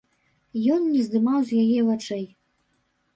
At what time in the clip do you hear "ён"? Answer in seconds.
0.75-0.87